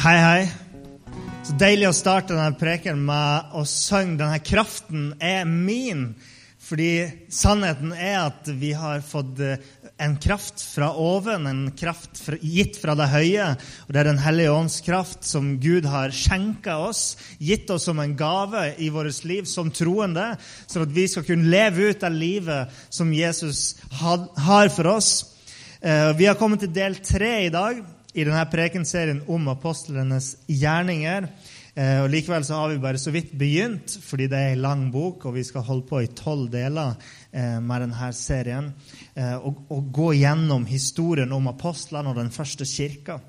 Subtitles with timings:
[0.00, 0.44] Hei, hei.
[1.44, 6.14] Så deilig å starte denne preken med å synge 'Denne kraften er min'.
[6.56, 9.60] Fordi sannheten er at vi har fått eh,
[10.00, 13.50] en kraft fra oven, en kraft gitt fra det høye.
[13.84, 18.00] Og det er Den hellige ånds kraft som Gud har skjenka oss, gitt oss som
[18.00, 22.14] en gave i vårt liv som troende, sånn at vi skal kunne leve ut det
[22.16, 25.36] livet som Jesus har for oss.
[25.82, 27.84] Eh, vi har kommet til del tre i dag
[28.14, 31.28] i denne prekenserien om apostlenes gjerninger.
[31.74, 34.86] Eh, og Likevel så har vi bare så vidt begynt, fordi det er en lang
[34.92, 36.96] bok, og vi skal holde på i tolv deler
[37.30, 38.72] eh, med denne serien.
[39.14, 43.20] Eh, og, og, gå gjennom historien om apostlene og den første kirka.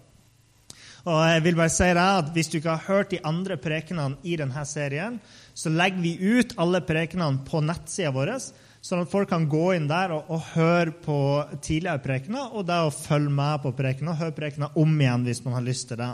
[1.02, 4.20] Og jeg vil bare si deg at Hvis du ikke har hørt de andre prekenene
[4.22, 5.18] i denne serien,
[5.54, 8.36] så legger vi ut alle prekenene på nettsida vår
[8.82, 11.18] Sånn at folk kan gå inn der og, og høre på
[11.62, 15.60] tidligere prekener, og det å følge med på prekener, høre prekener om igjen hvis man
[15.60, 16.10] har lyst til det.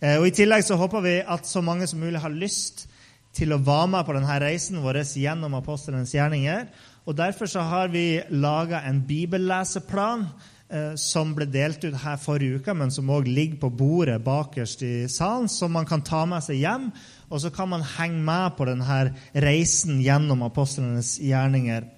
[0.00, 2.88] Eh, og I tillegg så håper vi at så mange som mulig har lyst
[3.36, 6.66] til å være med på denne reisen vår gjennom apostelens gjerninger.
[7.06, 12.58] Og Derfor så har vi laga en bibelleseplan eh, som ble delt ut her forrige
[12.58, 16.42] uke, men som òg ligger på bordet bakerst i salen, som man kan ta med
[16.42, 16.90] seg hjem
[17.28, 19.02] og så kan man henge med på denne
[19.34, 21.92] reisen gjennom apostlenes gjerninger.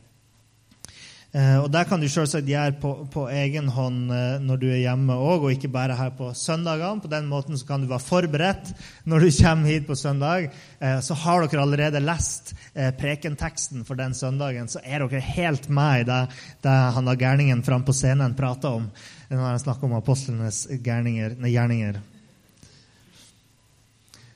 [1.37, 4.81] Eh, og Det kan du selvsagt gjøre på, på egen hånd eh, når du er
[4.81, 7.03] hjemme òg, og ikke bare her på søndagene.
[7.05, 8.73] På den måten kan du være forberedt
[9.05, 10.49] når du kommer hit på søndag.
[10.81, 16.05] Eh, så har dere allerede lest prekenteksten for den søndagen, så er dere helt med
[16.05, 16.21] i det,
[16.65, 18.87] det han da gærningen fram på scenen prater om
[19.29, 21.99] når han snakker om apostlenes gjerninger.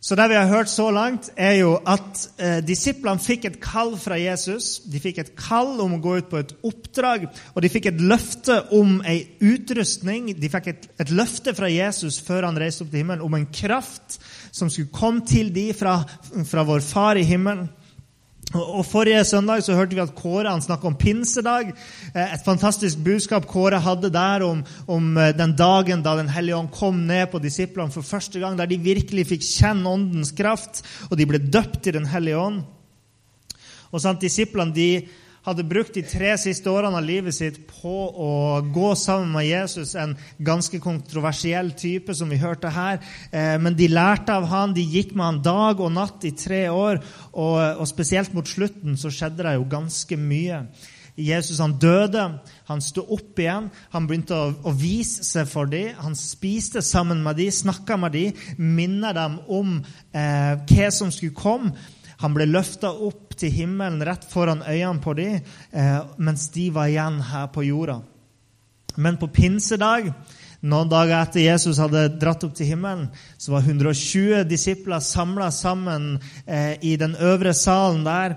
[0.02, 3.92] Så det vi har hørt så langt, er jo at eh, disiplene fikk et kall
[4.02, 4.80] fra Jesus.
[4.90, 8.02] De fikk et kall om å gå ut på et oppdrag, og de fikk et
[8.02, 10.32] løfte om ei utrustning.
[10.34, 13.46] De fikk et, et løfte fra Jesus før han reiste opp til himmelen, om en
[13.54, 14.18] kraft
[14.50, 16.00] som skulle komme til dem fra,
[16.50, 17.70] fra vår Far i himmelen.
[18.50, 21.70] Og Forrige søndag så hørte vi at Kåre han snakka om pinsedag.
[22.12, 26.56] Eh, et fantastisk budskap Kåre hadde der om, om, eh, den dagen da Den hellige
[26.56, 30.82] ånd kom ned på disiplene for første gang, der de virkelig fikk kjenne åndens kraft,
[31.10, 32.62] og de ble døpt i Den hellige ånd.
[33.92, 35.06] Og sant, Disiplene de
[35.46, 38.30] hadde brukt de tre siste årene av livet sitt på å
[38.74, 43.02] gå sammen med Jesus, en ganske kontroversiell type, som vi hørte her.
[43.32, 46.64] Eh, men de lærte av han, de gikk med han dag og natt i tre
[46.70, 47.02] år.
[47.32, 50.62] Og, spesielt mot slutten så skjedde det jo ganske mye.
[51.18, 52.22] Jesus han døde,
[52.70, 55.90] han sto opp igjen, han begynte å, å vise seg for dem.
[56.00, 59.74] Han spiste sammen med dem, snakka med dem, minnet dem om
[60.14, 61.74] eh, hva som skulle komme.
[62.22, 65.40] Han ble løfta opp til himmelen rett foran øynene på dem,
[65.72, 68.00] eh, mens de var igjen her på jorda.
[68.96, 70.12] Men på pinsedag,
[70.62, 76.20] noen dager etter Jesus hadde dratt opp til himmelen, så var 120 disipler samla sammen
[76.46, 78.36] eh, i den øvre salen der.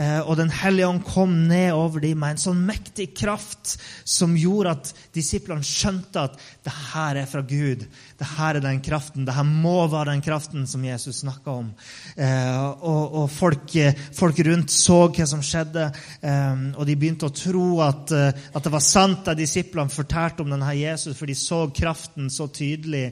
[0.00, 3.74] Eh, og Den hellige ånd kom ned over dem med en sånn mektig kraft
[4.08, 7.84] som gjorde at disiplene skjønte at det her er fra Gud.
[8.16, 9.26] Det her er den kraften.
[9.28, 11.72] Det her må være den kraften som Jesus snakka om.
[12.16, 13.76] Eh, og, og folk,
[14.16, 15.90] folk, rundt så hva som skjedde,
[16.24, 20.54] eh, og de begynte å tro at, at det var sant det disiplene fortalte om
[20.54, 23.10] denne Jesus, for de så kraften så tydelig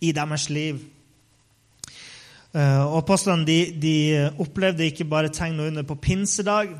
[0.00, 0.80] i deres liv.
[2.50, 3.94] Eh, og Apostlene de, de
[4.42, 6.72] opplevde ikke bare tegn og under på pinsedag,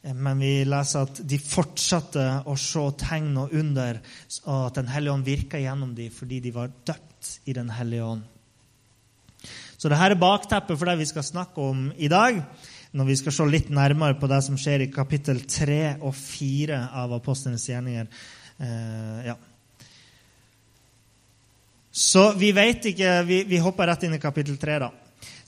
[0.00, 4.00] eh, men vi leser at de fortsatte å se tegn og under,
[4.46, 8.06] og at Den hellige ånd virka gjennom dem fordi de var døpt i Den hellige
[8.08, 8.24] ånd.
[9.78, 12.40] Så dette er bakteppet for det vi skal snakke om i dag,
[12.96, 16.80] når vi skal se litt nærmere på det som skjer i kapittel 3 og 4
[17.02, 18.08] av apostlenes gjerninger.
[18.64, 19.36] Eh, ja.
[21.92, 24.90] Så vi vet ikke Vi, vi hopper rett inn i kapittel 3, da.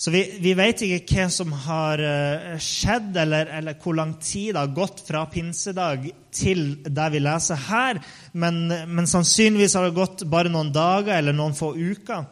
[0.00, 4.54] Så vi, vi, vet ikke hva som har eh, skjedd, eller, eller, hvor lang tid
[4.54, 8.00] det har gått fra pinsedag til det vi leser her.
[8.32, 12.24] Men, men, sannsynligvis har det gått bare noen dager eller noen få uker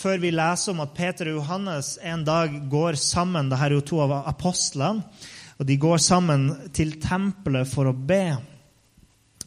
[0.00, 3.50] før vi leser om at Peter og Johannes en dag går sammen.
[3.52, 5.04] Dette er jo to av apostlene.
[5.60, 8.24] Og de går sammen til tempelet for å be.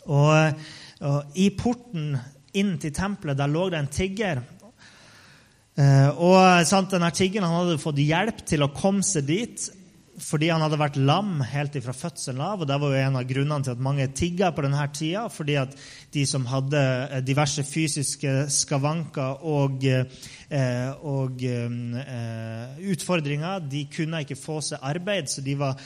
[0.05, 0.59] Og,
[1.09, 2.11] og i porten
[2.53, 4.43] inn til tempelet der lå det en tigger.
[5.73, 9.71] Eh, og sant, denne Tiggeren hadde fått hjelp til å komme seg dit
[10.21, 12.61] fordi han hadde vært lam helt fra fødselen av.
[12.61, 15.23] og Det var jo en av grunnene til at mange tigga på denne tida.
[15.33, 15.73] Fordi at
[16.13, 20.05] de som hadde eh, diverse fysiske skavanker og eh,
[21.01, 21.41] og
[22.93, 23.65] utfordringer.
[23.65, 25.79] De kunne ikke få seg arbeid, så de var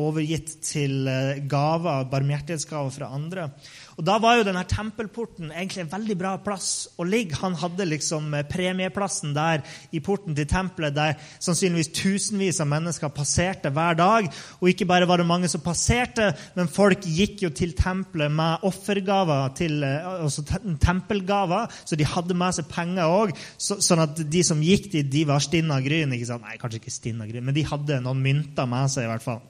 [0.00, 1.04] overgitt til
[1.52, 3.50] gaver, barmhjertighetsgaver fra andre.
[3.96, 7.38] Og Da var jo denne tempelporten egentlig en veldig bra plass å ligge.
[7.40, 9.62] Han hadde liksom eh, premieplassen der
[9.96, 14.28] i porten til tempelet, der sannsynligvis tusenvis av mennesker passerte hver dag.
[14.60, 16.28] Og ikke bare var det mange som passerte,
[16.58, 20.44] men folk gikk jo til tempelet med offergaver, til, eh, altså
[20.82, 23.34] tempelgaver, så de hadde med seg penger òg.
[23.56, 26.12] Så, sånn at de som gikk dit, de var stinna gryn.
[26.12, 26.44] ikke sant?
[26.44, 29.08] Nei, kanskje ikke stinna gryn, men de hadde noen mynter med seg.
[29.08, 29.40] i hvert fall.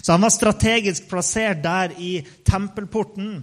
[0.00, 3.42] Så han var strategisk plassert der i tempelporten.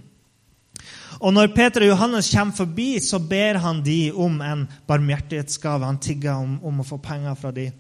[1.18, 5.86] Og når Peter og Johannes kommer forbi, så ber han de om en barmhjertighetsgave.
[5.86, 7.72] Han tigger om, om, å få penger fra de.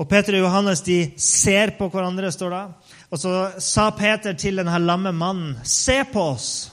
[0.00, 2.64] Og Peter og Johannes de ser på hverandre, står det.
[3.10, 6.69] Og så sa Peter til denne lamme mannen, 'Se på oss.'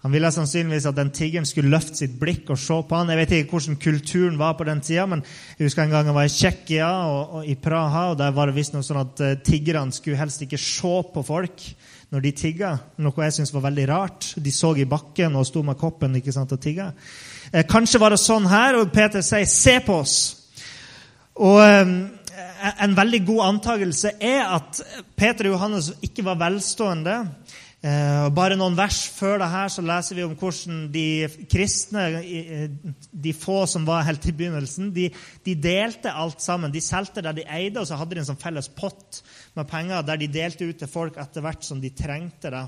[0.00, 3.10] Han ville sannsynligvis at den tiggeren skulle løfte sitt blikk og se på han.
[3.12, 5.20] Jeg vet ikke hvordan kulturen var på den tida, men
[5.58, 8.06] jeg husker en gang jeg var i Tsjekkia og, og, i Praha.
[8.10, 11.66] og Der var det visstnok sånn at uh, tiggerne skulle helst ikke se på folk
[12.10, 12.70] når de tigga,
[13.04, 14.30] noe jeg syntes var veldig rart.
[14.42, 16.88] De så i bakken og sto med koppen ikke sant, og tigga.
[17.52, 20.34] Eh, kanskje var det sånn her, og Peter sier 'se på oss'.
[21.36, 22.16] Og eh,
[22.82, 24.82] En veldig god antakelse er at
[25.16, 27.28] Peter og Johannes ikke var velstående.
[27.80, 31.04] Eh, bare noen vers før det her så leser vi om hvordan de
[31.48, 32.66] kristne, eh,
[33.08, 35.06] de få som var helt i begynnelsen, de,
[35.46, 36.74] de delte alt sammen.
[36.74, 39.22] De solgte det de eide, og så hadde de en sånn felles pott
[39.56, 42.66] med penger der de delte ut til folk etter hvert som de trengte det.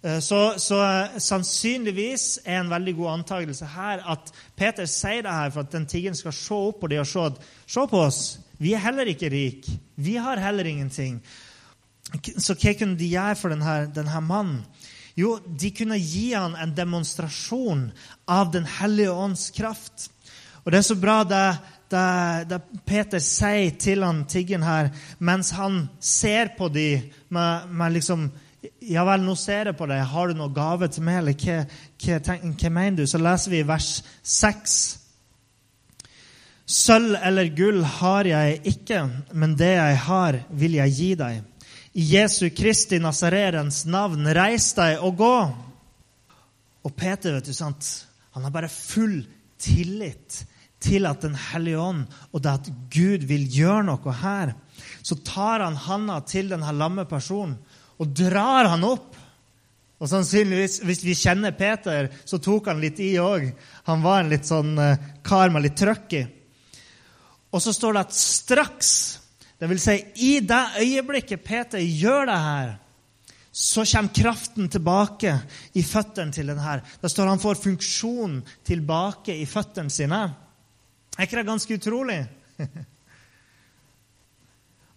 [0.00, 0.80] Eh, så, så,
[1.20, 5.84] sannsynligvis er en veldig god antakelse her at Peter sier det her for at den
[5.84, 7.28] tiggeren skal se opp på dem og se,
[7.76, 8.24] se på oss.
[8.56, 9.76] Vi er heller ikke rike.
[10.00, 11.20] Vi har heller ingenting.
[12.36, 14.62] Så hva kunne de gjøre for denne, denne mannen?
[15.16, 17.90] Jo, de kunne gi han en demonstrasjon
[18.24, 20.08] av Den hellige ånds kraft.
[20.64, 21.46] Og det er så bra det
[21.92, 24.88] det, det Peter sier til han tiggeren her,
[25.18, 26.88] mens han ser på de
[27.28, 28.30] med, med, liksom
[28.86, 30.04] Ja vel, nå ser jeg på deg.
[30.06, 31.16] Har du noen gave til meg?
[31.18, 31.64] Eller hva,
[31.98, 33.08] hva, hva mener du?
[33.10, 33.88] Så leser vi vers
[34.22, 34.76] 6.
[36.72, 39.00] Sølv eller gull har jeg ikke,
[39.34, 41.42] men det jeg har, vil jeg gi deg.
[41.92, 45.36] I Jesu Kristi Nazarerens navn, reis deg og gå.
[46.82, 47.90] Og Peter, vet du, sant?
[48.32, 49.18] han har bare full
[49.60, 50.42] tillit
[50.82, 54.54] til at Den hellige ånd og at Gud vil gjøre noe her,
[55.04, 57.58] så tar han handa til denne lamme personen
[58.00, 59.12] og drar han opp.
[60.02, 63.52] Og sannsynligvis, Hvis vi kjenner Peter, så tok han litt i òg.
[63.86, 66.24] Han var en litt sånn uh, kar med litt trøkk i.
[67.52, 68.90] Og så står det at straks,
[69.62, 69.92] det vil si
[70.26, 72.70] i det øyeblikket Peter gjør det her,
[73.52, 75.36] så kommer kraften tilbake
[75.78, 76.80] i føttene til den her.
[77.02, 80.18] Det står han får funksjonen tilbake i føttene sine.
[81.14, 82.18] Er ikke det ganske utrolig?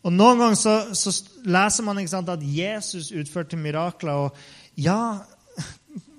[0.07, 1.13] og Noen ganger så, så
[1.45, 4.17] leser man sant, at Jesus utførte mirakler.
[4.17, 5.19] Og ja,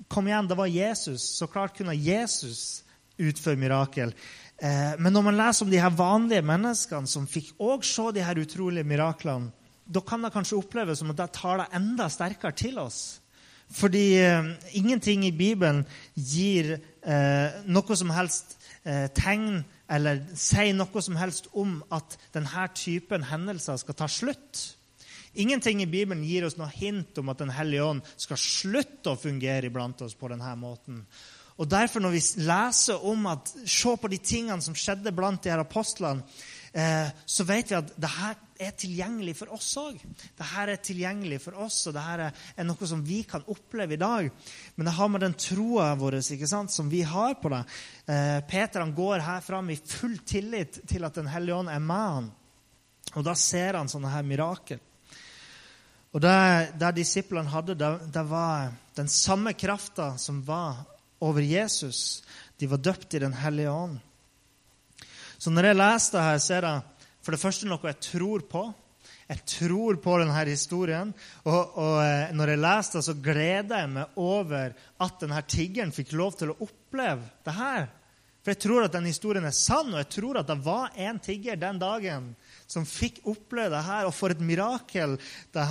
[0.07, 1.33] kom igjen, det var Jesus.
[1.35, 2.85] Så klart kunne Jesus
[3.19, 4.15] utføre mirakel.
[4.57, 8.25] Eh, men når man leser om de her vanlige menneskene som fikk også se de
[8.25, 9.51] her utrolige miraklene,
[9.87, 13.19] da kan det kanskje oppleves som at det tar det enda sterkere til oss.
[13.71, 15.83] Fordi eh, ingenting i Bibelen
[16.15, 18.57] gir eh, noe som helst
[18.87, 19.61] eh, tegn
[19.91, 24.63] eller sier noe som helst om at denne typen hendelser skal ta slutt.
[25.37, 29.19] Ingenting i Bibelen gir oss noe hint om at Den hellige ånd skal slutte å
[29.19, 31.03] fungere iblant oss på denne måten.
[31.57, 35.49] Og derfor, når vi leser om at Se på de tingene som skjedde blant de
[35.49, 36.21] her apostlene,
[36.73, 39.97] eh, så vet vi at det her er tilgjengelig for oss òg.
[40.37, 44.29] Dette er tilgjengelig for oss, og dette er noe som vi kan oppleve i dag.
[44.75, 47.63] Men det har med den troa vår ikke sant, som vi har på det.
[48.05, 51.81] Eh, Peter han går her fram i full tillit til at Den hellige ånd er
[51.81, 52.29] med han.
[53.15, 54.81] Og da ser han sånne her mirakel.
[56.13, 56.37] Og det,
[56.79, 60.85] det disiplene hadde, det, det var den samme krafta som var
[61.23, 62.23] over Jesus.
[62.57, 63.97] De var døpt i Den hellige ånd.
[65.37, 68.63] Så når jeg leser det her, ser jeg for det første noe jeg tror på.
[69.27, 71.09] Jeg tror på denne historien.
[71.43, 75.91] Og, og eh, når jeg leser det, så gleder jeg meg over at denne tiggeren
[75.95, 77.89] fikk lov til å oppleve det her.
[78.47, 81.17] For jeg tror at den historien er sann, og jeg tror at det var en
[81.19, 82.29] tigger den dagen
[82.63, 85.17] som fikk oppleve det her, og for et mirakel
[85.51, 85.65] det,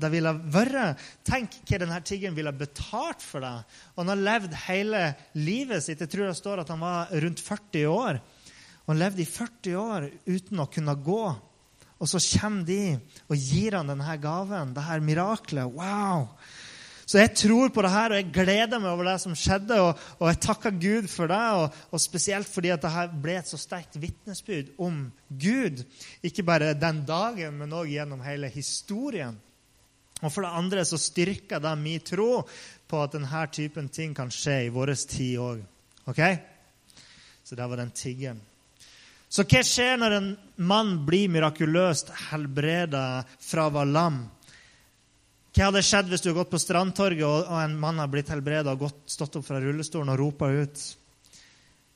[0.00, 1.02] det ville vært.
[1.28, 3.52] Tenk hva denne tiggeren ville betalt for det.
[3.92, 5.04] Og han har levd hele
[5.36, 6.00] livet sitt.
[6.00, 8.22] Jeg tror det står at han var rundt 40 år.
[8.86, 11.22] Og han levde i 40 år uten å kunne gå.
[12.00, 12.82] Og så kommer de
[13.28, 15.68] og gir han denne gaven, dette miraklet.
[15.68, 16.30] Wow!
[17.06, 19.78] Så jeg tror på det her, og jeg gleder meg over det som skjedde.
[19.82, 23.50] Og, og jeg takker Gud for det, og, og spesielt fordi at dette ble et
[23.50, 25.82] så sterkt vitnesbyrd om Gud.
[26.22, 29.38] Ikke bare den dagen, men òg gjennom hele historien.
[30.22, 32.44] Og for det andre så styrker det min tro
[32.88, 35.62] på at denne typen ting kan skje i vår tid òg.
[36.06, 36.38] Okay?
[37.42, 38.40] Så det var den tiggeren.
[39.32, 40.28] Så hva skjer når en
[40.68, 44.18] mann blir mirakuløst helbreda fra å være lam?
[45.52, 48.72] Hva hadde skjedd hvis du hadde gått på Strandtorget og, en mann hadde blitt helbreda
[48.72, 50.84] og gått, stått opp fra rullestolen og ropa ut?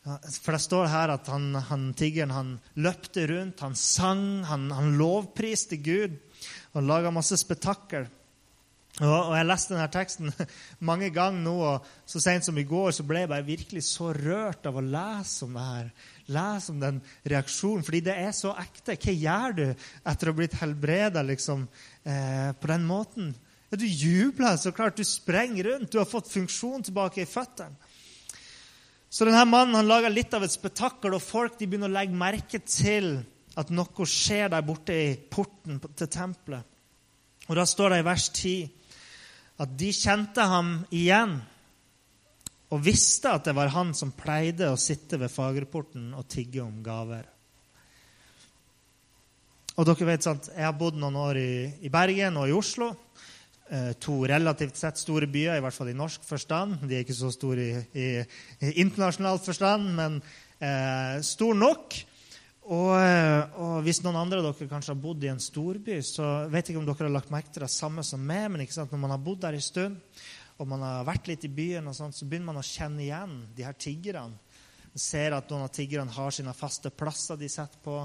[0.05, 2.51] For det står her at han, han tiggeren han
[2.85, 6.19] løpte rundt, han sang, han, han lovpriste Gud
[6.77, 8.05] og laga masse spetakkel.
[8.97, 10.31] Og, og Jeg leste denne teksten
[10.91, 14.13] mange ganger nå, og så sent som i går så ble jeg bare virkelig så
[14.17, 15.91] rørt av å lese om det her.
[16.37, 19.01] Lese om den reaksjonen, fordi det er så ekte.
[19.01, 21.67] Hva gjør du etter å ha blitt helbreda liksom,
[22.05, 23.35] eh, på den måten?
[23.71, 24.97] Ja, du jubler, så klart.
[24.97, 25.93] Du sprenger rundt.
[25.93, 27.75] Du har fått funksjon tilbake i føttene.
[29.09, 32.19] Så denne mannen han lager litt av et spetakkel, og folk de begynner å legge
[32.19, 33.15] merke til
[33.57, 36.67] at noe skjer der borte i porten til tempelet.
[37.47, 38.57] Og Da står det i vers 10
[39.63, 41.39] at de kjente ham igjen
[42.75, 46.83] og visste at det var han som pleide å sitte ved fagerporten og tigge om
[46.85, 47.25] gaver.
[49.77, 52.91] Og dere vet sant, Jeg har bodd noen år i, i Bergen og i Oslo.
[53.67, 56.85] Eh, to relativt sett store byer, i hvert fall i norsk forstand.
[56.87, 58.05] De er ikke så store i, i,
[58.63, 60.21] i internasjonal forstand, men
[60.63, 61.97] eh, stor nok.
[62.67, 66.47] Og, eh, og, hvis noen andre av dere kanskje har bodd i en storby, så
[66.53, 69.03] vet jeg ikke om dere har lagt merke til det samme som meg, men når
[69.03, 69.99] man har bodd der en stund,
[70.57, 73.67] og man har vært litt i byen, sånt, så begynner man å kjenne igjen de
[73.67, 74.39] her tiggerne
[74.97, 77.99] ser at noen av tiggerne har sine faste plasser de setter på,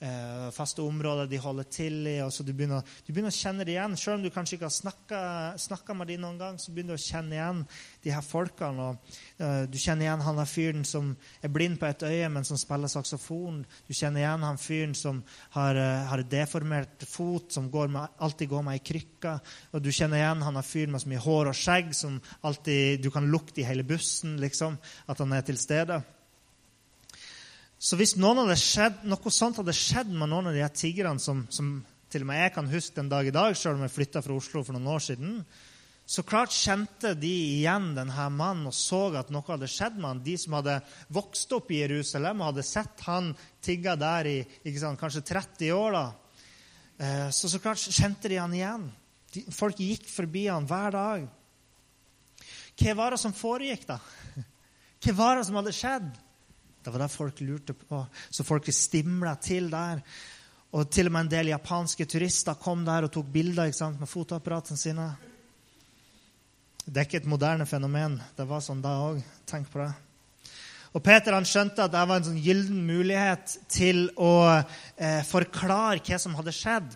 [0.00, 2.18] eh, faste områder de holder til i.
[2.22, 3.96] og så du begynner, du begynner, å kjenne det igjen.
[3.98, 7.06] Selv om du kanskje ikke har snakka med dem noen gang, så begynner du å
[7.06, 7.64] kjenne igjen
[8.04, 8.88] de her folkene.
[8.88, 12.44] Og, eh, du kjenner igjen han der fyren som er blind på et øye, men
[12.44, 13.64] som spiller saksofon.
[13.86, 15.22] Du kjenner igjen han fyren som
[15.56, 19.40] har, eh, har deformert fot, som går med, alltid går med ei krykke.
[19.74, 23.02] Og du kjenner igjen han der fyren med så mye hår og skjegg som alltid,
[23.02, 24.78] du kan lukte i hele bussen, liksom,
[25.08, 26.02] at han er til stede.
[27.78, 31.76] Så hvis skjedd, noe sånt hadde skjedd med noen av de her tiggerne som, som,
[32.10, 34.34] til og med jeg kan huske den dag i dag, selv om jeg flytta fra
[34.34, 35.36] Oslo for noen år siden,
[36.08, 37.30] så klart kjente de
[37.60, 40.22] igjen denne mannen og så at noe hadde skjedd med han.
[40.24, 40.78] De som hadde
[41.12, 44.38] vokst opp i Jerusalem og hadde sett han tigge der i
[44.80, 45.98] sant, kanskje 30 år.
[45.98, 46.06] da.
[46.98, 48.88] Eh, så så klart kjente de han igjen.
[49.52, 51.28] Folk gikk forbi han hver dag.
[52.78, 54.00] Hva var det som foregikk, da?
[55.04, 56.08] Hva var det som hadde skjedd?
[56.84, 58.02] Det var det folk lurte på.
[58.30, 60.02] Så folk stimla til der.
[60.76, 64.10] Og til og med en del japanske turister kom der og tok bilder sant, med
[64.10, 65.06] fotoapparatene sine.
[66.84, 68.18] Det er ikke et moderne fenomen.
[68.36, 69.22] Det var sånn da òg.
[69.48, 69.90] Tenk på det.
[70.96, 76.00] Og Peter han skjønte at det var en sånn gyllen mulighet til å eh, forklare
[76.00, 76.94] hva som hadde skjedd.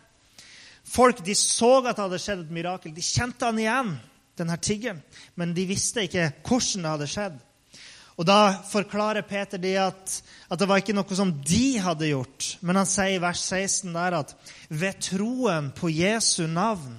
[0.92, 2.94] Folk de så at det hadde skjedd et mirakel.
[2.96, 3.92] De kjente han igjen,
[4.40, 5.02] denne tiggeren.
[5.36, 7.40] Men de visste ikke hvordan det hadde skjedd.
[8.20, 10.16] Og Da forklarer Peter det at,
[10.50, 12.56] at, det var ikke noe som de hadde gjort.
[12.60, 14.34] Men han sier i vers 16 der at
[14.68, 16.98] ved troen på Jesu navn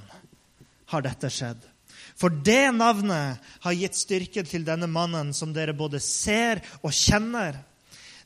[0.94, 1.62] har dette skjedd.
[2.18, 7.58] For det navnet har gitt styrke til denne mannen, som dere både ser og kjenner.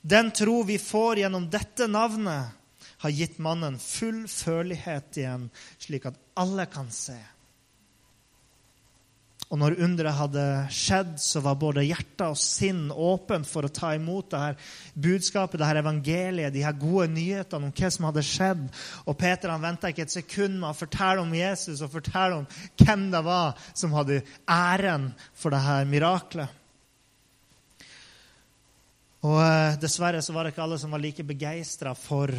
[0.01, 2.53] Den tro vi får gjennom dette navnet,
[2.97, 7.17] har gitt mannen full følelighet igjen, slik at alle kan se.
[9.47, 13.93] Og når underet hadde skjedd, så var både hjerte og sinn åpent for å ta
[13.95, 18.25] imot det her budskapet, det her evangeliet, de her gode nyhetene om hva som hadde
[18.27, 18.65] skjedd.
[19.07, 22.49] Og Peter han venta ikke et sekund med å fortelle om Jesus og fortelle om
[22.81, 24.19] hvem det var som hadde
[24.51, 26.51] æren for det her miraklet.
[29.27, 32.35] Og eh, Dessverre så var det ikke alle som var like begeistra for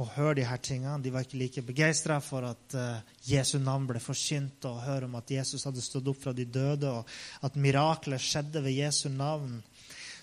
[0.00, 1.02] og høre de her tingene.
[1.02, 5.14] De var ikke like begeistra for at uh, Jesu navn ble forkynt, og høre om
[5.20, 9.60] at Jesus hadde stått opp fra de døde, og at mirakler skjedde ved Jesu navn.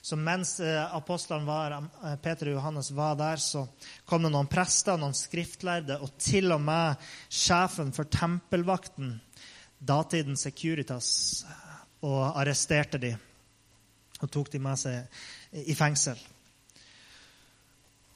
[0.01, 3.63] Så mens uh, apostlene var, uh, Peter og Johannes var der, så
[4.09, 9.15] kom det noen prester, noen skriftlærde, og til og med sjefen for tempelvakten,
[9.79, 11.11] datiden Securitas,
[12.01, 13.15] og arresterte de
[14.21, 16.19] og tok de med seg i fengsel.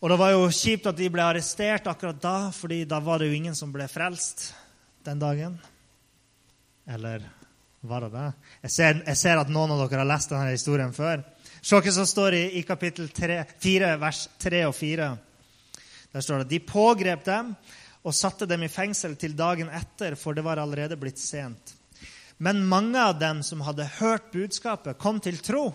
[0.05, 3.31] Og det var jo kjipt at de ble arrestert akkurat da, fordi da var det
[3.31, 4.51] jo ingen som ble frelst
[5.01, 5.55] den dagen.
[6.85, 7.23] Eller
[7.81, 8.27] var det det?
[8.67, 11.23] Jeg ser, jeg ser at noen av dere har lest denne historien før.
[11.57, 15.09] Se hva som står i, i kapittel 3, 4, vers 3 og 4.
[16.13, 17.51] Der står det de pågrep dem
[18.05, 21.73] og satte dem i fengsel til dagen etter, for det var allerede blitt sent.
[22.37, 25.71] Men mange av dem som hadde hørt budskapet, kom til tro.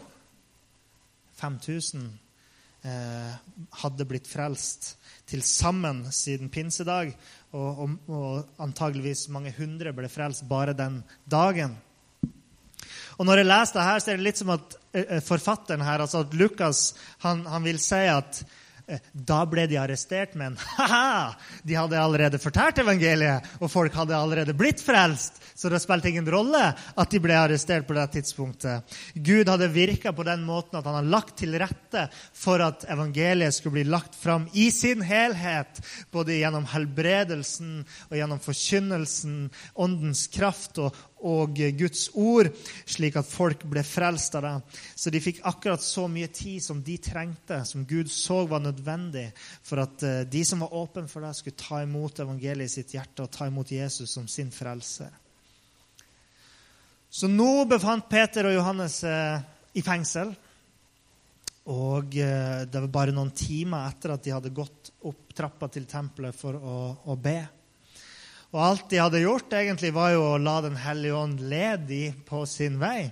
[1.42, 2.29] 5000 eh,
[2.80, 4.94] hadde blitt frelst
[5.28, 7.12] til sammen siden pinsedag.
[7.52, 11.76] Og, og, og, antageligvis mange hundre ble frelst bare den dagen.
[13.18, 15.84] Og Når jeg leser det her, så er det litt som at eh, eh, forfatteren
[15.84, 18.59] her, altså at Lukas, han, han vil si at Eh,
[19.12, 21.34] da ble de arrestert, men ha-ha!
[21.66, 25.40] De hadde allerede fortært evangeliet, og folk hadde allerede blitt frelst.
[25.54, 28.96] Så det spilte ingen rolle at de ble arrestert på det tidspunktet.
[29.14, 32.06] Gud hadde virka på den måten at han har lagt til rette
[32.36, 35.82] for at evangeliet skulle bli lagt fram i sin helhet,
[36.12, 39.36] både gjennom helbredelsen og gjennom forkynnelsen,
[39.74, 40.96] åndens kraft og,
[41.26, 42.50] og Guds ord,
[42.88, 44.54] slik at folk ble frelst av det.
[44.96, 49.28] Så de fikk akkurat så mye tid som de trengte, som Gud så var nødvendig
[49.36, 52.94] for at eh, de som var åpne for det, skulle ta imot evangeliet i sitt
[52.96, 55.10] hjerte og ta imot Jesus som sin frelser.
[57.10, 59.00] Så nå befant Peter og Johannes
[59.74, 60.30] i fengsel.
[61.70, 65.86] Og eh, det var bare noen timer etter at de hadde gått opp trappa til
[65.88, 66.76] tempelet for å,
[67.12, 67.38] å be.
[68.50, 72.22] Og alt de hadde gjort, egentlig var jo å la Den hellige ånd lede dem
[72.26, 73.10] på sin vei.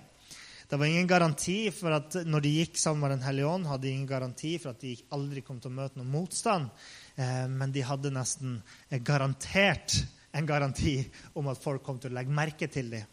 [0.68, 3.86] Det var ingen garanti for at når de gikk sammen med Den hellige ånd, hadde
[3.86, 6.66] de ingen garanti for at de aldri kom til å møte noen motstand.
[7.14, 8.58] Eh, men de hadde nesten
[9.06, 9.94] garantert
[10.34, 10.98] en garanti
[11.38, 13.06] om at folk kom til å legge merke til dem.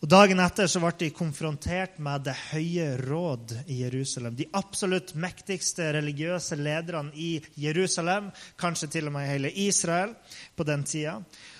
[0.00, 4.32] Og Dagen etter så ble de konfrontert med Det høye råd i Jerusalem.
[4.32, 10.14] De absolutt mektigste religiøse lederne i Jerusalem, kanskje til og med hele Israel
[10.56, 11.18] på den tida.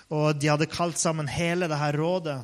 [0.09, 2.39] Og de hadde kalt sammen hele dette rådet,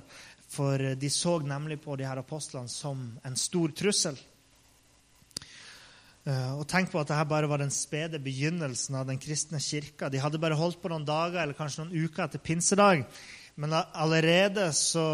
[0.54, 4.22] for de så nemlig på de her apostlene som en stor trussel.
[6.28, 10.14] Eh, og tenk på at dette bare var den spede begynnelsen av den kristne kirka.
[10.14, 13.08] De hadde bare holdt på noen dager eller kanskje noen uker etter pinsedag.
[13.58, 15.08] Men allerede så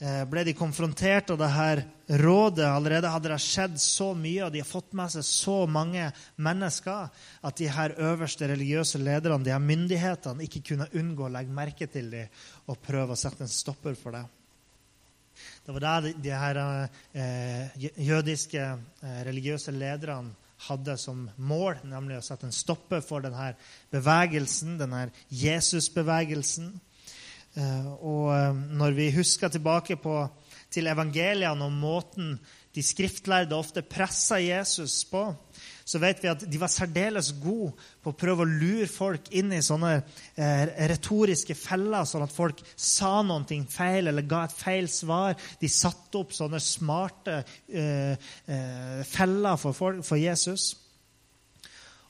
[0.00, 1.82] Eh, ble de konfrontert av det her
[2.22, 2.64] rådet.
[2.64, 6.06] Allerede hadde det skjedd så mye, og de har fått med seg så mange
[6.40, 7.10] mennesker
[7.44, 11.90] at de her øverste religiøse lederne, de her myndighetene, ikke kunne unngå å legge merke
[11.92, 12.32] til dem
[12.72, 14.24] og prøve å sette en stopper for det.
[15.66, 20.32] Det var der de her eh, jødiske eh, religiøse lederne
[20.64, 23.52] hadde som mål, nemlig å sette en stopper for denne
[23.92, 26.72] bevegelsen, denne Jesusbevegelsen.
[27.58, 30.22] Og eh, når vi husker tilbake på,
[30.70, 32.36] til evangeliene og måten
[32.70, 35.24] de skriftlærde ofte pressa Jesus på,
[35.82, 39.50] så vet vi at de var særdeles gode på å prøve å lure folk inn
[39.56, 44.86] i sånne eh, retoriske feller, sånn at folk sa noe feil eller ga et feil
[44.92, 45.34] svar.
[45.58, 48.14] De satte opp sånne smarte eh,
[48.46, 50.70] eh, feller for, folk, for Jesus.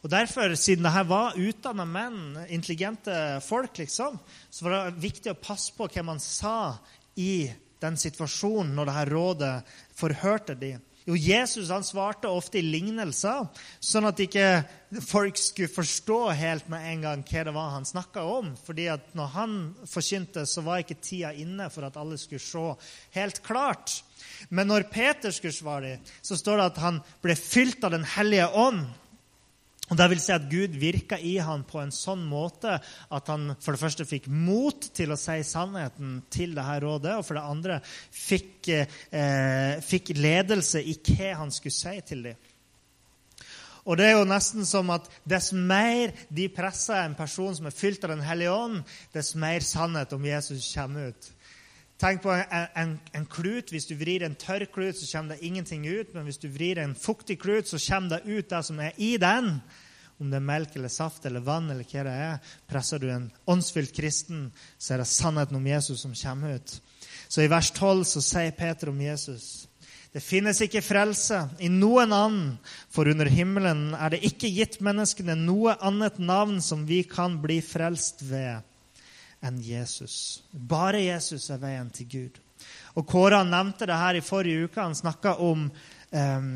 [0.01, 4.17] Og Derfor, siden dette var utdanna menn, intelligente folk, liksom,
[4.49, 6.79] så var det viktig å passe på hva man sa
[7.21, 9.57] i den situasjonen når dette rådet
[10.01, 10.79] forhørte de.
[11.09, 13.47] Jo, Jesus han svarte ofte i lignelser,
[13.81, 14.47] sånn at ikke
[15.05, 18.53] folk skulle forstå helt med en gang hva det var han snakka om.
[18.67, 19.57] Fordi at når han
[19.89, 22.65] forkynte, så var ikke tida inne for at alle skulle se
[23.17, 23.97] helt klart.
[24.49, 28.49] Men når Peter skulle svare, så står det at han ble fylt av Den hellige
[28.49, 28.85] ånd.
[29.91, 33.57] Og det vil si at Gud virka i han på en sånn måte at han
[33.59, 37.43] for det første fikk mot til å si sannheten til dette rådet, og for det
[37.43, 42.47] andre fikk, eh, fikk ledelse i hva han skulle si til dem.
[43.89, 47.75] Og det er jo nesten som at Dess mer de presser en person som er
[47.75, 48.83] fylt av Den hellige ånd,
[49.15, 51.31] dess mer sannhet om Jesus kommer ut.
[52.01, 53.71] Tenk på en, en, en, klut.
[53.75, 56.15] Hvis du vrir en tørr klut, så kommer det ingenting ut.
[56.15, 59.17] Men hvis du vrir en fuktig klut, så kommer det ut det som er i
[59.21, 59.59] den.
[60.21, 62.55] Om det er melk eller saft eller vann eller hva det er.
[62.69, 66.79] Presser du en åndsfylt kristen, så er det sannheten om Jesus som kommer ut.
[67.29, 69.67] Så i vers 12 så sier Peter om Jesus
[70.11, 72.47] det finnes ikke frelse i noen annen,
[72.91, 77.61] for under himmelen er det ikke gitt menneskene noe annet navn som vi kan bli
[77.63, 78.67] frelst ved
[79.45, 80.43] enn Jesus.
[80.53, 82.41] Bare Jesus er veien til Gud.
[82.99, 84.83] Og Kåre nevnte det her i forrige uke.
[84.83, 86.49] Han snakka om um,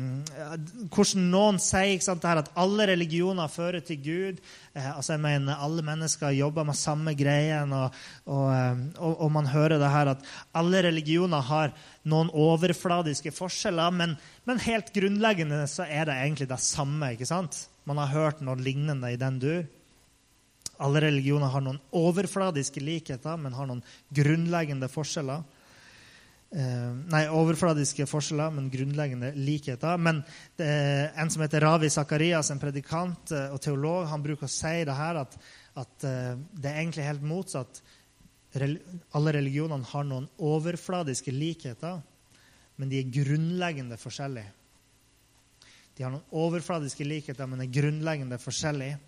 [0.91, 4.41] hvordan noen sier sant, at alle religioner fører til Gud.
[4.75, 7.73] Eh, altså jeg mener Alle mennesker jobber med samme greien.
[7.73, 7.95] Og,
[8.25, 13.95] og, ehm, og, og, man hører det her at alle religioner har noen overfladiske forskjeller,
[13.95, 17.15] men, men, helt grunnleggende så er det egentlig det samme.
[17.15, 17.65] ikke sant?
[17.85, 19.65] Man har hørt noe lignende i den dur.
[20.83, 23.83] Alle religioner har noen overfladiske likheter, men har noen
[24.15, 25.43] grunnleggende forskjeller.
[26.55, 29.97] Eh, nei, overfladiske forskjeller, men grunnleggende likheter.
[29.99, 30.21] Men
[30.61, 34.83] er en som heter Ravi Zakarias, en predikant eh, og teolog, han bruker å si
[34.87, 35.35] det her at,
[35.81, 37.81] at eh, det er egentlig helt motsatt.
[39.11, 41.99] alle religionene har noen overfladiske likheter,
[42.79, 44.51] men de er grunnleggende forskjellige.
[45.95, 48.99] De har noen overfladiske likheter, men er grunnleggende forskjellige.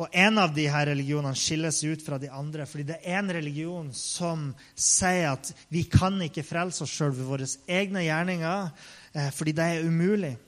[0.00, 3.18] Og En av de her religionene skiller seg ut fra de andre, fordi det er
[3.20, 8.70] en religion som sier at vi kan ikke frelse oss sjøl ved våre egne gjerninger,
[9.12, 10.38] eh, fordi det er umulig.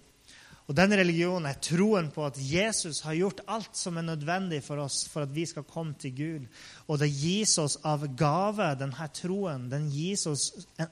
[0.70, 4.80] Og Den religionen er troen på at Jesus har gjort alt som er nødvendig for
[4.80, 6.46] oss for at vi skal komme til Gud.
[6.86, 9.66] Og det gis oss av gave, denne troen.
[9.68, 10.46] Den gis oss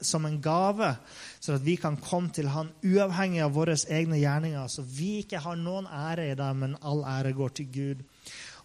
[0.05, 0.91] som en gave,
[1.39, 4.67] så at vi kan komme til Han uavhengig av våre egne gjerninger.
[4.67, 8.05] Så vi ikke har noen ære i det, men all ære går til Gud.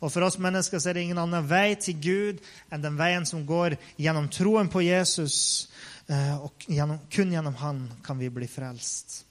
[0.00, 3.24] Og For oss mennesker så er det ingen annen vei til Gud enn den veien
[3.28, 5.68] som går gjennom troen på Jesus.
[6.06, 9.22] Eh, og gjennom, kun gjennom Han kan vi bli frelst.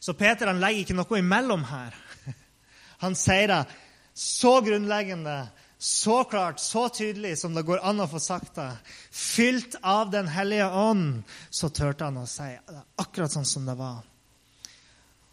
[0.00, 1.96] Så Peter han legger ikke noe imellom her.
[3.04, 3.64] Han sier det
[4.16, 8.72] så grunnleggende, så klart, så tydelig som det går an å få sagt det.
[9.12, 13.76] Fylt av Den hellige ånd, så turte han å si det akkurat sånn som det
[13.78, 14.02] var.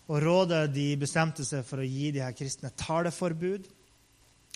[0.08, 3.68] Og Rådet de bestemte seg for å gi de her kristne taleforbud.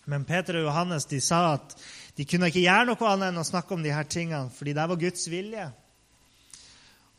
[0.09, 1.75] Men Peter og Johannes de sa at
[2.17, 4.87] de kunne ikke gjøre noe annet enn å snakke om de her tingene, fordi det
[4.89, 5.67] var Guds vilje.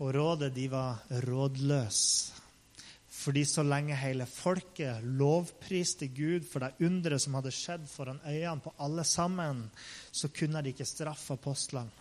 [0.03, 2.41] Og rådet de var rådløse.
[3.23, 8.65] Fordi så lenge hele folket lovpriste Gud for det underet som hadde skjedd foran øynene
[8.65, 9.69] på alle sammen,
[10.11, 11.93] så kunne de ikke straffe apostlene.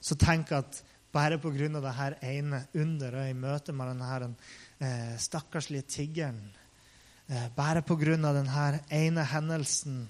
[0.00, 0.80] Så tenk at
[1.12, 1.68] bare pga.
[1.68, 4.34] dette ene underet i møte med denne
[4.80, 6.40] eh, stakkarslige tiggeren
[7.56, 8.16] bare pga.
[8.16, 10.08] denne ene hendelsen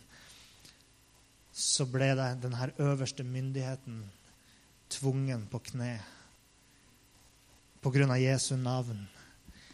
[1.52, 4.04] så ble det denne øverste myndigheten
[4.90, 5.98] tvungen på kne
[7.82, 8.16] pga.
[8.16, 9.08] Jesu navn.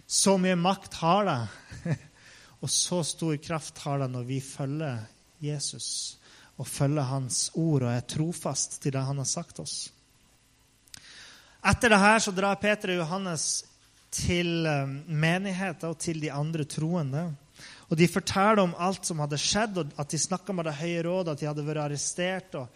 [0.07, 1.97] Så mye makt har det,
[2.63, 5.05] og så stor kraft har det når vi følger
[5.41, 6.17] Jesus
[6.57, 9.91] og følger Hans ord og er trofast til det Han har sagt oss.
[11.65, 13.65] Etter det her så drar Peter og Johannes
[14.15, 17.29] til menigheter menigheten og til de andre troende.
[17.91, 21.03] Og De forteller om alt som hadde skjedd, og at de snakka med Det høye
[21.07, 22.69] råd, at de hadde vært arrestert, og,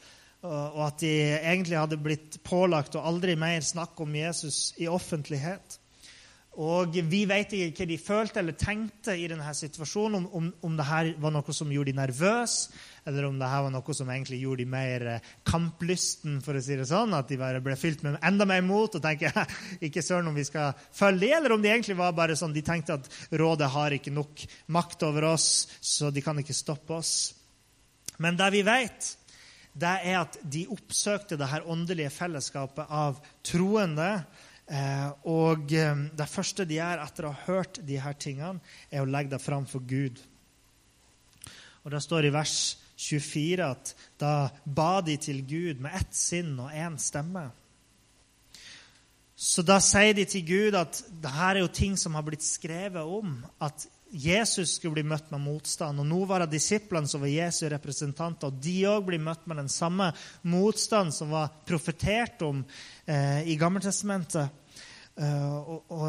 [0.43, 5.79] og, at de egentlig hadde blitt pålagt å aldri mer snakke om Jesus i offentlighet.
[6.59, 10.79] Og Vi vet ikke hva de følte eller tenkte i denne situasjonen, om, om, om
[10.79, 12.73] dette var noe som gjorde de nervøse,
[13.09, 16.63] eller om det her var noe som egentlig gjorde de mer eh, kamplysten, for å
[16.65, 19.33] si det sånn, at de bare ble fylt med enda mer mot og tenker
[19.89, 22.65] ikke søren om vi skal følge det, eller om de egentlig var bare sånn, de
[22.67, 23.09] tenkte at
[23.41, 24.45] rådet har ikke nok
[24.77, 25.49] makt over oss,
[25.81, 27.15] så de kan ikke stoppe oss.
[28.21, 29.13] Men det vi vet,
[29.79, 34.11] det er at de oppsøkte det her åndelige fellesskapet av troende.
[34.69, 39.05] Eh, og eh, det første de gjør etter å ha hørt de her tingene, er
[39.05, 40.19] å legge det fram for Gud.
[41.85, 42.59] Og Det står i vers
[42.99, 47.47] 24 at da ba de til Gud med ett sinn og én stemme.
[49.39, 53.07] Så da sier de til Gud at dette er jo ting som har blitt skrevet
[53.07, 53.37] om.
[53.63, 56.01] At Jesus skulle bli møtt med motstand.
[56.03, 58.51] Og nå var det disiplene som var Jesu representanter.
[58.51, 60.11] Og de òg blir møtt med den samme
[60.43, 62.65] motstand som var profetert om
[63.07, 64.51] eh, i Gammeltestamentet.
[65.19, 66.09] Eh, og, og,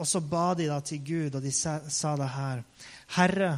[0.00, 2.64] og, så ba de da til Gud, og de sa, sa det her.
[3.16, 3.50] Herre,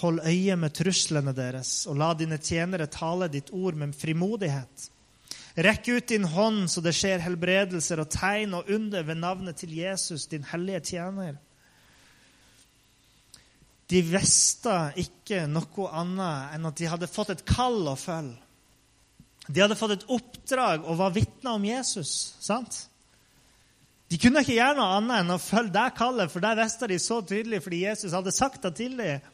[0.00, 4.90] Hold øye med truslene deres, og la dine tjenere tale ditt ord med frimodighet.
[5.54, 9.76] Rekk ut din hånd så det skjer helbredelser og tegn og under ved navnet til
[9.76, 11.36] Jesus, din hellige tjener.
[13.86, 18.40] De visste ikke noe annet enn at de hadde fått et kall å følge.
[19.46, 22.34] De hadde fått et oppdrag og var vitner om Jesus.
[22.40, 22.86] sant?
[24.08, 26.98] De kunne ikke gjøre noe annet enn å følge det kallet, for det visste de
[27.02, 29.30] så tydelig fordi Jesus hadde sagt det til dem.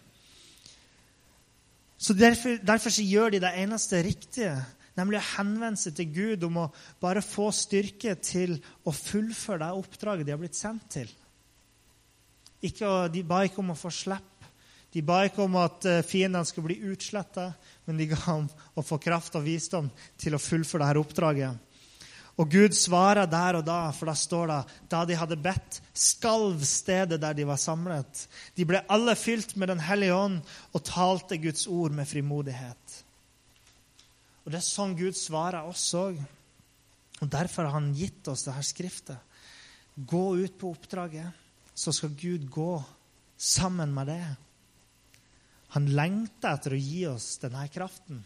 [2.10, 4.56] Så Derfor, derfor så gjør de det eneste riktige,
[4.98, 6.64] nemlig å henvende seg til Gud om å
[6.98, 11.12] bare få styrke til å fullføre det oppdraget de har blitt sendt til.
[12.66, 14.50] Ikke, de ba ikke om å få slippe.
[14.90, 17.46] De ba ikke om at eh, fiendene skulle bli utsletta,
[17.86, 19.86] men de ga om å få kraft og visdom
[20.18, 21.69] til å fullføre dette oppdraget.
[22.40, 24.58] Og Gud svarer der og da, for da står det
[24.92, 28.24] da de hadde bedt, skalv stedet der de var samlet.
[28.56, 30.38] De ble alle fylt med Den hellige ånd
[30.72, 33.00] og talte Guds ord med frimodighet.
[34.44, 36.16] Og Det er sånn Gud svarer oss òg.
[37.20, 39.20] Og Derfor har han gitt oss dette skriftet.
[39.94, 41.28] Gå ut på oppdraget,
[41.76, 42.72] så skal Gud gå
[43.36, 44.24] sammen med det.
[45.76, 48.24] Han lengter etter å gi oss denne kraften.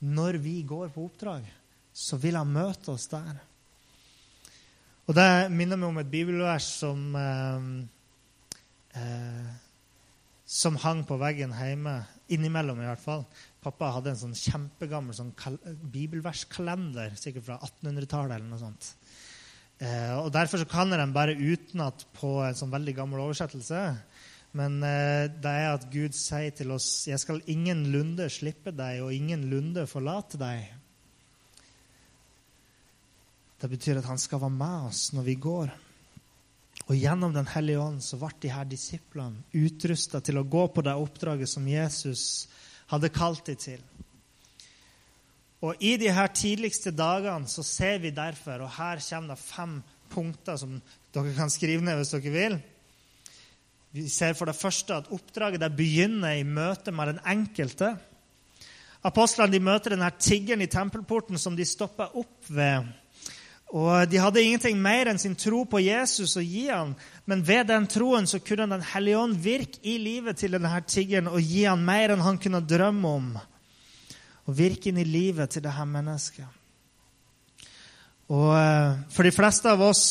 [0.00, 1.44] Når vi går på oppdrag,
[1.92, 3.36] så vil han møte oss der.
[5.10, 7.64] Og Det minner meg om et bibelvers som, eh,
[8.94, 9.48] eh,
[10.46, 12.04] som hang på veggen hjemme.
[12.30, 13.24] Innimellom, i hvert fall.
[13.60, 15.34] Pappa hadde en sånn kjempegammel sånn
[15.90, 18.36] bibelverskalender, sikkert fra 1800-tallet.
[18.36, 18.94] eller noe sånt.
[19.80, 23.98] Eh, og Derfor så kan jeg den bare utenat på en sånn veldig gammel oversettelse.
[24.52, 29.02] Men eh, det er at Gud sier til oss 'Jeg skal ingen lunde slippe deg,
[29.02, 30.79] og ingen lunde forlate deg'.
[33.60, 35.72] Det betyr at han skal være med oss når vi går.
[36.88, 40.84] Og gjennom Den hellige ånd så ble de her disiplene utrusta til å gå på
[40.86, 42.48] det oppdraget som Jesus
[42.90, 43.82] hadde kalt dem til.
[45.60, 49.74] Og I de her tidligste dagene så ser vi derfor, og her kommer det fem
[50.10, 50.78] punkter som
[51.12, 52.56] dere kan skrive ned hvis dere vil.
[53.92, 57.92] Vi ser for det første at oppdraget der begynner i møte med den enkelte.
[59.04, 62.88] Apostlene de møter denne tiggeren i tempelporten som de stopper opp ved
[63.70, 67.68] og De hadde ingenting mer enn sin tro på Jesus å gi ham, men ved
[67.70, 71.64] den troen så kunne Den hellige ånd virke i livet til denne tiggeren og gi
[71.68, 73.28] ham mer enn han kunne drømme om.
[74.50, 76.48] Og virke inn i livet til dette mennesket.
[78.30, 80.04] Og eh, For de fleste av oss,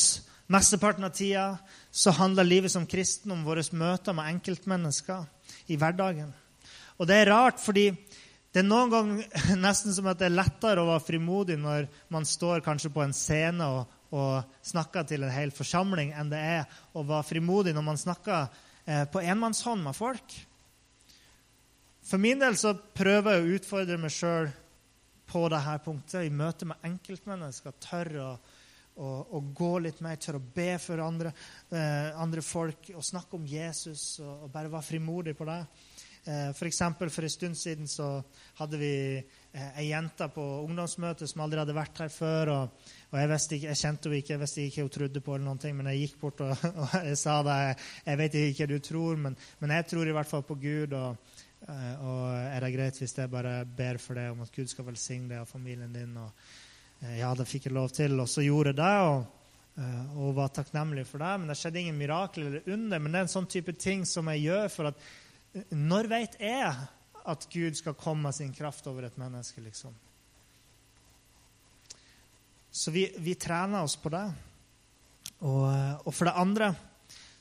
[0.48, 1.50] mesteparten av tida,
[1.92, 5.28] så handler livet som kristen om våre møter med enkeltmennesker
[5.68, 6.32] i hverdagen.
[7.00, 7.90] Og det er rart, fordi
[8.50, 12.26] det er noen ganger nesten som at det er lettere å være frimodig når man
[12.26, 16.80] står kanskje på en scene og, og snakker til en hel forsamling, enn det er
[16.98, 18.48] å være frimodig når man snakker
[18.86, 20.40] eh, på enmannshånd med folk.
[22.10, 24.50] For min del så prøver jeg å utfordre meg sjøl
[25.30, 27.76] på dette punktet i møte med enkeltmennesker.
[27.86, 28.32] Tørre å,
[28.98, 31.36] å, å, gå litt mer, tørre å be for andre,
[31.70, 35.62] eh, andre folk og snakke om Jesus og, og bare være frimodig på det.
[36.30, 38.08] Eh, for, eksempel, for en stund siden så
[38.60, 42.52] hadde vi eh, ei jente på ungdomsmøte som aldri hadde vært her før.
[42.54, 45.34] og, og jeg, ikke, jeg, kjente henne ikke, jeg visste ikke hva hun trodde på,
[45.34, 47.60] eller noen ting, men jeg gikk bort og, og jeg sa det.
[48.06, 50.94] Jeg vet ikke hva du tror, men, men, jeg tror i hvert fall på Gud.
[51.00, 54.70] og, eh, og er det greit hvis jeg bare ber for deg om at Gud
[54.70, 56.14] skal velsigne deg og familien din?
[56.20, 58.20] Og ja, det fikk jeg lov til.
[58.22, 58.96] Og så gjorde jeg det.
[59.10, 59.36] og
[60.20, 61.30] og var takknemlig for det.
[61.40, 63.00] Men det skjedde ingen mirakel eller under.
[63.00, 65.06] Men det er en sånn type ting som jeg gjør for at
[65.74, 66.74] når vet jeg
[67.30, 69.94] at Gud skal komme med sin kraft over et menneske, liksom?
[72.72, 74.28] Så vi, vi trener oss på det.
[75.40, 75.66] Og,
[76.06, 76.74] og, for det andre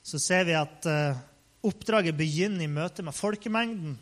[0.07, 1.19] så ser vi at uh,
[1.69, 3.99] oppdraget begynner i møte med folkemengden.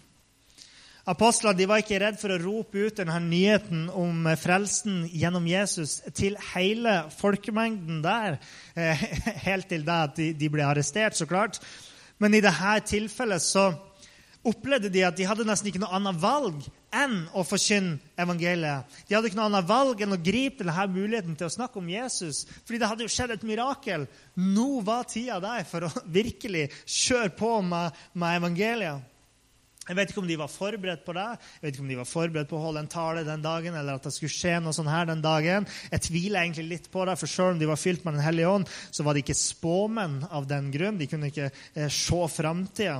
[1.06, 6.34] Apostlene var ikke redd for å rope ut denne nyheten om frelsen gjennom Jesus til
[6.52, 8.40] hele folkemengden der,
[8.74, 9.04] eh,
[9.46, 11.60] helt til det at de, de ble arrestert, så klart.
[12.18, 13.68] Men i dette tilfellet så
[14.46, 16.60] opplevde de at de hadde nesten ikke noe annet valg
[16.96, 18.86] enn å forkynne evangeliet.
[19.08, 21.90] De hadde ikke noe annet valg enn å gripe denne muligheten til å snakke om
[21.90, 22.44] Jesus.
[22.64, 24.06] Fordi det hadde jo skjedd et mirakel.
[24.38, 29.12] Nå var tida der for å virkelig kjøre på med, med evangeliet.
[29.86, 32.08] Jeg vet ikke om de var forberedt på det, jeg vet ikke om de var
[32.10, 34.90] forberedt på å holde en tale den dagen, eller at det skulle skje noe sånn
[34.90, 35.68] her den dagen.
[35.92, 38.50] Jeg tviler egentlig litt på det, for selv om de var fylt med Den hellige
[38.50, 40.98] ånd, så var de ikke spåmenn av den grunn.
[40.98, 42.98] De kunne ikke eh, se framtida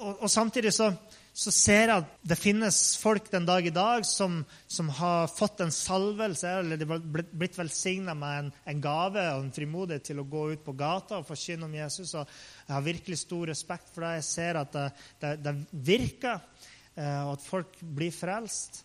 [0.00, 0.90] og, og samtidig så,
[1.32, 5.62] så, ser jeg at det finnes folk den dag i dag som, som har fått
[5.64, 10.22] en salvelse, eller de har blitt velsigna med en, en, gave og en frimodighet til
[10.22, 12.14] å gå ut på gata og forkynne om Jesus.
[12.14, 12.28] og
[12.66, 14.14] Jeg har virkelig stor respekt for det.
[14.20, 14.86] Jeg ser at det,
[15.22, 15.56] det, det
[15.92, 16.40] virker,
[16.96, 18.82] eh, og at folk blir frelst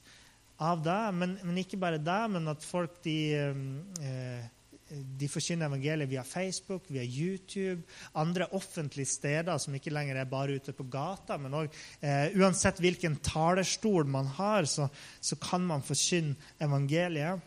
[0.59, 1.01] av det.
[1.15, 4.51] Men, men, ikke bare det, men at folk de eh,
[4.95, 10.55] de forkynner evangeliet via Facebook, via YouTube, andre offentlige steder som ikke lenger er bare
[10.59, 11.67] ute på gata, men òg
[12.01, 14.87] eh, uansett hvilken talerstol man har, så,
[15.21, 17.43] så kan man forkynne evangeliet.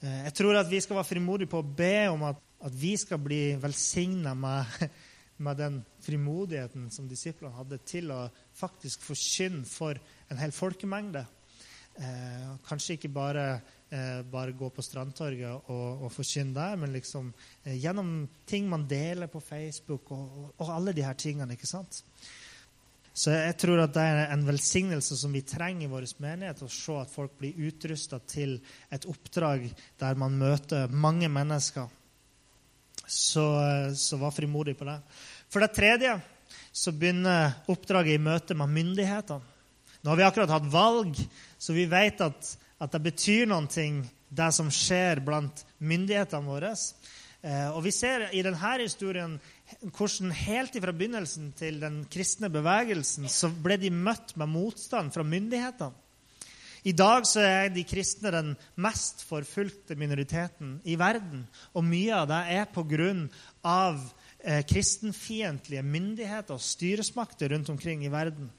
[0.00, 2.94] Eh, jeg tror at vi skal være frimodige på å be om at, at vi
[3.00, 4.86] skal bli velsigna med,
[5.44, 8.22] med, den frimodigheten som disiplene hadde til å
[8.56, 11.26] faktisk forkynne for en hel folkemengde.
[12.00, 13.46] Eh, kanskje ikke bare
[13.90, 17.32] eh, bare gå på Strandtorget og, og forkynne der, men liksom
[17.64, 21.54] eh, gjennom ting man deler på Facebook og, og, og, alle de her tingene.
[21.54, 22.02] ikke sant?
[23.12, 26.70] Så jeg tror at det er en velsignelse som vi trenger i vår menighet, å
[26.70, 29.66] se at folk blir utrusta til et oppdrag
[30.00, 31.90] der man møter mange mennesker.
[33.10, 33.44] Så,
[33.98, 35.00] så var frimodig på det.
[35.50, 36.14] For det tredje
[36.70, 39.58] så begynner oppdraget i møte med myndighetene.
[40.00, 41.18] Nå har vi akkurat hatt valg,
[41.60, 43.90] så vi vet at at det betyr noe,
[44.30, 46.74] det som skjer blant myndighetene våre.
[47.42, 49.38] Eh, og Vi ser i denne historien
[49.80, 55.22] hvordan helt fra begynnelsen til den kristne bevegelsen så ble de møtt med motstand fra
[55.22, 55.94] myndighetene.
[56.80, 61.42] I dag så er de kristne den mest forfulgte minoriteten i verden.
[61.76, 63.10] Og mye av det er pga.
[64.42, 68.50] eh, kristenfiendtlige myndigheter og styresmakter rundt omkring i verden.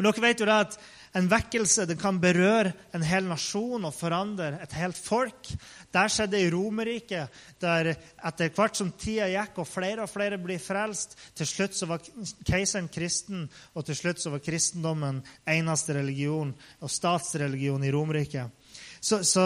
[0.00, 0.78] Men dere vet jo da at
[1.18, 5.50] en vekkelse det kan berøre en hel nasjon og forandre et helt folk.
[5.92, 10.56] Det skjedde i Romerriket, der etter hvert som tida gikk og flere og flere ble
[10.62, 12.06] frelst, til slutt så var
[12.48, 18.56] keiseren kristen, og til slutt så var kristendommen eneste religion og statsreligion i Romerriket.
[19.00, 19.44] Så, så,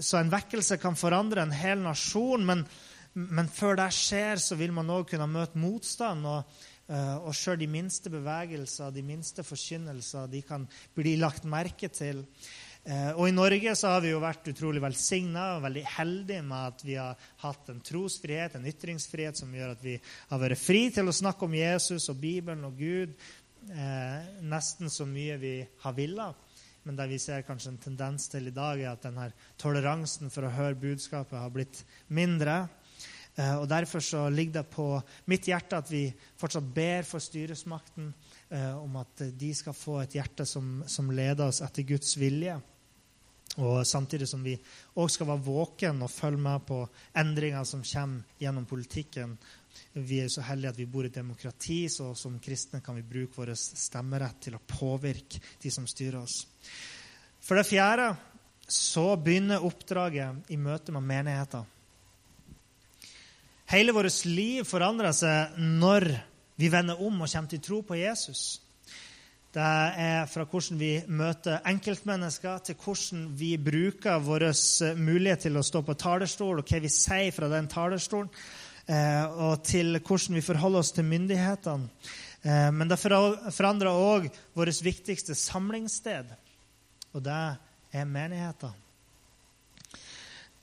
[0.00, 2.66] så, en vekkelse kan forandre en hel nasjon, men,
[3.14, 6.28] men før det skjer, så vil man òg kunne møte motstand.
[6.28, 10.64] og og sjøl de minste bevegelser, de minste forkynnelser, de kan
[10.96, 12.24] bli lagt merke til.
[12.88, 16.70] Eh, og I Norge så har vi jo vært utrolig velsigna og veldig heldige med
[16.70, 19.98] at vi har hatt en trosfrihet, en ytringsfrihet, som gjør at vi
[20.30, 25.04] har vært fri til å snakke om Jesus og Bibelen og Gud eh, nesten så
[25.08, 26.30] mye vi har villa.
[26.88, 29.28] Men det vi ser kanskje en tendens til i dag, er at denne
[29.60, 32.62] toleransen for å høre budskapet har blitt mindre.
[33.38, 34.88] Eh, og Derfor så ligger det på
[35.30, 36.08] mitt hjerte at vi
[36.40, 38.10] fortsatt ber for styresmakten
[38.50, 42.58] eh, om at de skal få et hjerte som, som leder oss etter Guds vilje.
[43.58, 44.56] Og Samtidig som vi
[44.98, 46.82] òg skal være våken og følge med på
[47.18, 49.38] endringer som kommer gjennom politikken.
[49.94, 53.38] Vi er så heldige at vi bor i demokrati, så som kristne kan vi bruke
[53.38, 56.42] vår stemmerett til å påvirke de som styrer oss.
[57.42, 58.12] For det fjerde
[58.68, 61.77] så begynner oppdraget i møte med menigheter.
[63.68, 66.06] Hele vårt liv forandrer seg når
[66.56, 68.62] vi vender om og kommer til tro på Jesus.
[69.52, 69.64] Det
[70.00, 74.46] er fra hvordan vi møter enkeltmennesker, til hvordan vi bruker vår
[74.96, 78.30] mulighet til å stå på talerstol, og hva vi sier fra den talerstolen,
[78.88, 81.90] eh, og til hvordan vi forholder oss til myndighetene.
[82.44, 86.32] Eh, men det forandrer òg vårt viktigste samlingssted,
[87.12, 87.42] og det
[87.92, 88.72] er menigheter.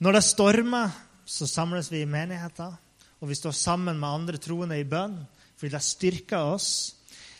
[0.01, 2.73] Når det stormer, så samles vi i menigheter
[3.21, 5.17] og vi står sammen med andre troende i bønn,
[5.55, 6.69] fordi det styrker oss.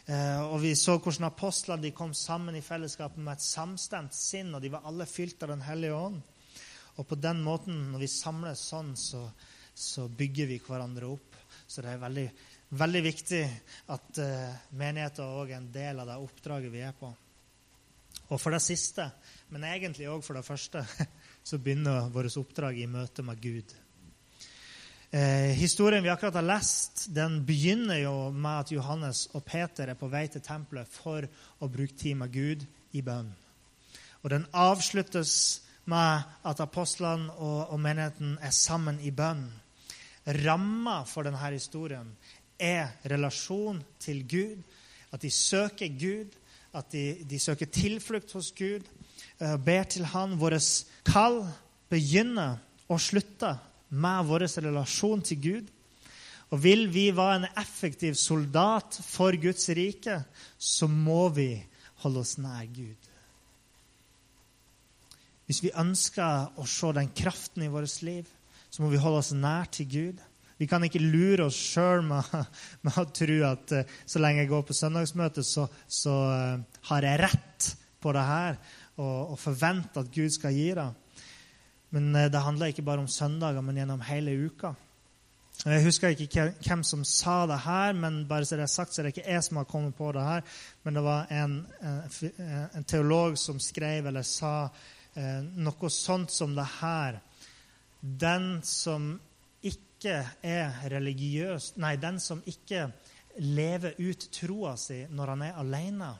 [0.06, 4.54] Eh, og vi så hvordan apostlene de kom sammen i fellesskapet med et samstemt sinn,
[4.56, 6.22] og de var alle fylt av Den hellige ånd.
[6.96, 9.26] Og på den måten, når vi samles sånn, så,
[9.76, 11.36] så bygger vi hverandre opp.
[11.68, 12.26] Så det er veldig,
[12.80, 13.42] veldig viktig
[13.92, 17.10] at uh, menigheten òg er en del av det oppdraget vi er på.
[18.30, 19.10] Og for det siste,
[19.52, 20.86] men egentlig òg for det første,
[21.48, 23.76] så begynner vårt oppdrag i møte med Gud.
[25.16, 25.22] Eh,
[25.56, 30.10] historien vi akkurat har lest, den begynner jo med at Johannes og Peter er på
[30.12, 31.24] vei til tempelet for
[31.64, 33.30] å bruke tid med Gud i bønn.
[34.26, 39.46] Og den avsluttes med at apostlene og, og menigheten er sammen i bønn.
[40.44, 42.10] Ramma for denne historien
[42.60, 44.66] er relasjon til Gud,
[45.16, 46.36] at de søker Gud,
[46.76, 48.84] at de, de søker tilflukt hos Gud,
[49.40, 50.36] uh, ber til Han.
[50.44, 51.40] Vårt kall
[51.88, 52.60] begynner
[52.92, 53.64] og slutter
[53.96, 55.72] med vår relasjon til Gud.
[56.54, 60.20] Og vil vi være en effektiv soldat for Guds rike,
[60.58, 61.50] så må vi
[62.04, 63.10] holde oss nær Gud.
[65.46, 68.30] Hvis vi ønsker å se den kraften i vårt liv,
[68.70, 70.24] så må vi holde oss nær til Gud.
[70.58, 72.30] Vi kan ikke lure oss sjøl med,
[72.86, 77.08] med, å tro at uh, så lenge jeg går på søndagsmøte, så, så uh, har
[77.08, 78.60] jeg rett på det her,
[78.96, 80.88] og, og forvente at Gud skal gi det.
[81.96, 84.74] Men eh, det handler ikke bare om søndager, men gjennom hele uka.
[85.64, 89.02] Jeg husker ikke hvem som sa det her, men bare så det er sagt, så
[89.02, 90.44] er det ikke jeg som har kommet på det her.
[90.84, 91.56] Men det var en,
[92.76, 94.68] en teolog som skrev eller sa
[95.16, 97.22] eh, noe sånt som det her.
[98.02, 99.14] Den som
[99.66, 102.90] ikke er religiøs Nei, den som ikke
[103.42, 106.12] lever ut troa si når han er alene,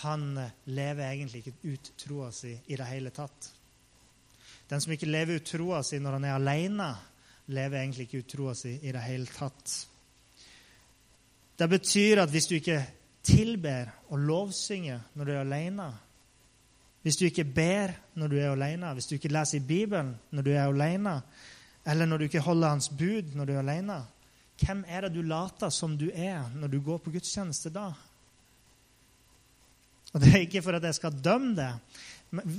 [0.00, 0.26] han
[0.66, 3.52] lever egentlig ikke ut troa si i det hele tatt.
[4.70, 6.88] Den som ikke lever ut troa si når han er alene,
[7.54, 9.76] lever egentlig ikke ut troa si i det hele tatt.
[11.56, 12.80] Det betyr at hvis du ikke
[13.26, 15.86] tilber og lovsynger når du er alene,
[17.06, 20.42] hvis du ikke ber når du er alene, hvis du ikke leser i Bibelen når
[20.42, 21.20] du er alene,
[21.86, 24.00] eller når du ikke holder Hans bud når du er alene,
[24.58, 27.92] hvem er det du later som du er når du går på gudstjeneste da?
[30.16, 31.72] Og Det er ikke for at jeg skal dømme det,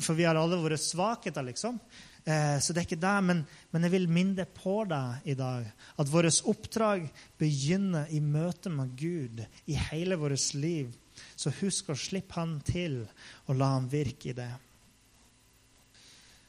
[0.01, 1.79] for vi har alle våre svakheter, liksom.
[2.27, 5.67] Eh, så det er ikke det, men, men jeg vil minne på deg i dag
[5.95, 7.05] at vårt oppdrag
[7.39, 10.91] begynner i møte med Gud i hele vårt liv.
[11.39, 13.05] Så husk å slippe Han til
[13.47, 14.51] og la Han virke i det.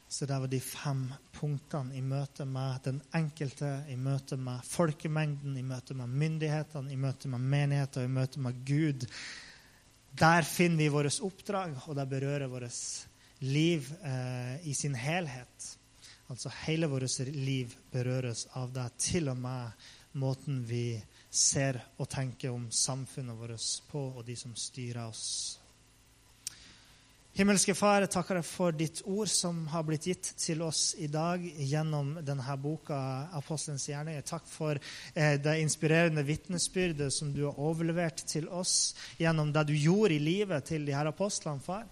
[0.09, 1.03] Så det var de fem
[1.37, 6.97] punktene i møte med den enkelte, i møte med folkemengden, i møte med myndighetene, i
[6.97, 9.05] møte med menigheter, i møte med Gud.
[10.17, 12.73] Der finner vi vårt oppdrag, og det berører vårt
[13.39, 15.77] liv eh, i sin helhet.
[16.29, 19.87] Altså hele vårt liv berøres av det, til og med
[20.19, 25.59] måten vi ser og tenker om samfunnet vårt på, og de som styrer oss.
[27.39, 31.07] Himmelske Far, jeg takker deg for ditt ord som har blitt gitt til oss i
[31.07, 32.97] dag gjennom denne boka,
[33.31, 34.25] 'Apostelens gjerninger'.
[34.27, 34.75] Takk for
[35.15, 40.19] eh, det inspirerende vitnesbyrdet som du har overlevert til oss gjennom det du gjorde i
[40.19, 41.87] livet til de her apostlene, far.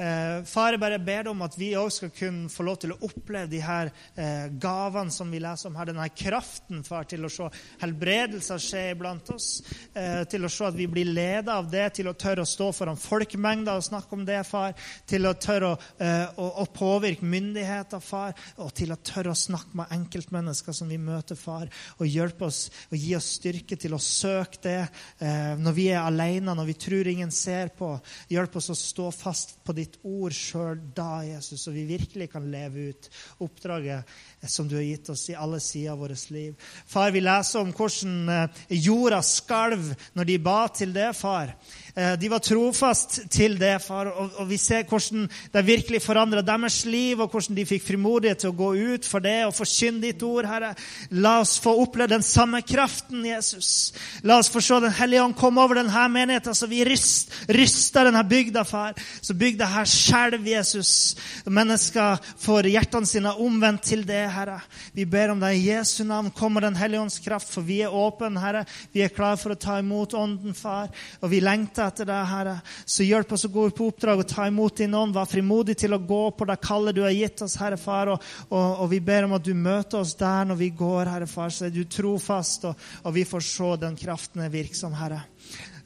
[0.00, 2.94] Eh, far, jeg bare ber deg om at vi òg skal kunne få lov til
[2.94, 5.90] å oppleve de her eh, gavene som vi leser om her.
[5.90, 7.50] Denne kraften, far, til å se
[7.82, 9.48] helbredelser skje iblant oss.
[9.92, 12.70] Eh, til å se at vi blir ledet av det, til å tørre å stå
[12.78, 14.72] foran folkemengder og snakke om det, far.
[15.10, 18.32] Til å tørre å, eh, å, å påvirke myndigheter, far.
[18.64, 21.68] Og til å tørre å snakke med enkeltmennesker som vi møter, far.
[21.98, 26.00] Og hjelpe oss og gi oss styrke til å søke det eh, når vi er
[26.06, 27.92] alene, når vi tror ingen ser på.
[28.32, 32.30] Hjelp oss å stå fast på ditt ditt ord sjøl da, Jesus, så vi virkelig
[32.32, 33.08] kan leve ut
[33.42, 34.06] oppdraget
[34.48, 36.54] som du har gitt oss i alle sider av vårt liv.
[36.86, 41.52] Far, vi leser om hvordan eh, jorda skalv når de ba til det, far.
[41.94, 46.84] Eh, de var trofast til det, far, og vi ser hvordan det virkelig forandra deres
[46.86, 50.24] liv, og hvordan de fikk frimodighet til å gå ut for det og forkynne ditt
[50.26, 50.72] ord, Herre.
[51.20, 53.92] La oss få oppleve den samme kraften, Jesus.
[54.24, 58.22] La oss få se Den hellige ånd komme over denne menigheten, så vi ryster denne
[58.24, 58.94] bygda, far.
[59.20, 61.16] Så bygda her skjelver, Jesus.
[61.46, 64.58] Mennesker får hjertene sine omvendt til det, Herre.
[64.92, 66.30] Vi ber om deg i Jesu navn.
[66.36, 68.64] Kommer Den hellige ånds kraft, for vi er åpne, Herre.
[68.92, 70.90] Vi er klare for å ta imot Ånden, Far.
[71.20, 72.58] Og vi lengter etter deg, Herre.
[72.84, 75.14] Så hjelp oss å gå på oppdrag og ta imot din ånd.
[75.16, 78.14] Vær frimodig til å gå på det kallet du har gitt oss, Herre Far.
[78.14, 81.30] Og, og, og, vi ber om at du møter oss der når vi går, Herre
[81.30, 81.52] Far.
[81.54, 85.24] Så er du trofast, og, og vi får se den kraften er virksom, Herre.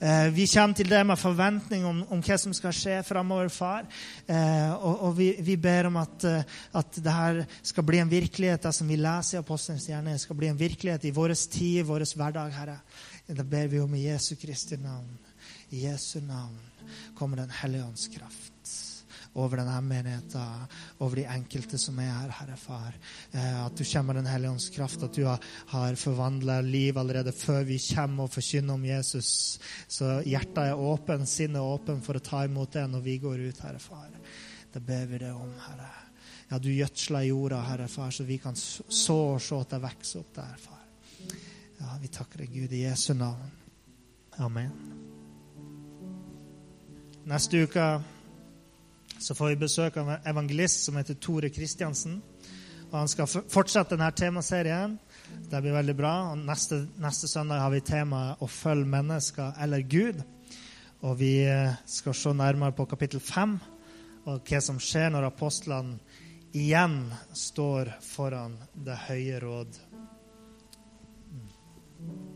[0.05, 3.87] Eh, vi kommer til det med forventning om, om hva som skal skje framover, far.
[4.29, 8.13] Eh, og, og vi, vi, ber om at, eh, at det her skal bli en
[8.13, 11.81] virkelighet, det som vi leser i Apostelens hjerne, skal bli en virkelighet i vår tid,
[11.81, 12.79] i vår hverdag, Herre.
[13.25, 15.09] Det ber vi om i Jesu Kristi navn.
[15.73, 16.61] I Jesu navn
[17.17, 18.53] kommer Den hellige ånds kraft
[19.35, 20.69] over denne menigheten,
[21.03, 22.95] over de enkelte som er her, Herre Far.
[23.33, 27.33] Eh, at du kommer med Den hellige ånds kraft, at du har, forvandla liv allerede
[27.33, 29.59] før vi kommer og forkynner om Jesus.
[29.89, 33.49] Så hjertet er åpen, sinnet er åpen for å ta imot det når vi går
[33.49, 34.11] ut, Herre Far.
[34.73, 35.91] Det ber vi deg om, Herre.
[36.51, 40.23] Ja, du gjødsler jorda, Herre Far, så vi kan så og se at det vokser
[40.23, 40.83] opp der, Far.
[41.81, 43.51] Ja, vi takker deg, Gud, i Jesu navn.
[44.39, 44.71] Amen.
[47.25, 47.87] Neste uke
[49.19, 52.21] så får vi besøk av en evangelist som heter Tore Kristiansen.
[52.91, 54.99] Og han skal fortsette denne temaserien.
[55.51, 56.13] Det blir veldig bra.
[56.33, 60.23] Og neste, neste søndag har vi temaet 'Å følge mennesker eller Gud'.
[61.03, 63.59] Og vi eh, skal se nærmere på kapittel 5
[64.27, 65.99] og hva som skjer når apostlene
[66.55, 69.77] igjen står foran Det høye råd.
[71.35, 72.34] Mm.